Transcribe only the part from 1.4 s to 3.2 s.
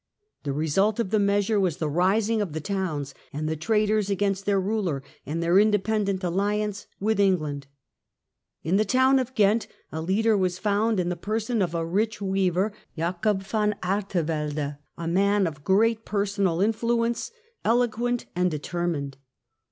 was the rising of the towns